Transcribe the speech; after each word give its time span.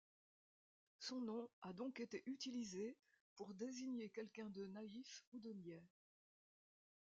Son 0.97 1.21
nom 1.21 1.47
a 1.61 1.73
donc 1.73 1.99
été 1.99 2.23
utilisé 2.25 2.97
pour 3.35 3.53
désigner 3.53 4.09
quelqu'un 4.09 4.49
de 4.49 4.65
naïf 4.65 5.23
ou 5.31 5.37
de 5.39 5.51
niais. 5.53 5.85